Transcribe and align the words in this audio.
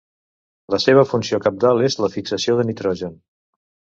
La 0.75 0.79
seva 0.85 1.03
funció 1.09 1.39
cabdal 1.43 1.83
és 1.89 1.99
la 2.05 2.11
fixació 2.15 2.57
de 2.61 2.65
nitrogen. 2.71 3.13